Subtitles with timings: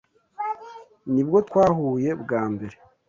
[1.13, 2.75] Nibwo twahuye bwa mbere.